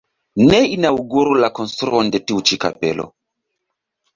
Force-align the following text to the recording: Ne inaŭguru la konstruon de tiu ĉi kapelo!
Ne 0.51 0.61
inaŭguru 0.75 1.35
la 1.45 1.49
konstruon 1.59 2.09
de 2.17 2.23
tiu 2.27 2.43
ĉi 2.51 2.61
kapelo! 2.65 3.07